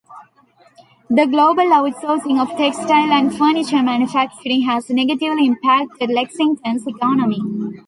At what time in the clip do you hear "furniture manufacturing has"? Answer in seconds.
3.37-4.89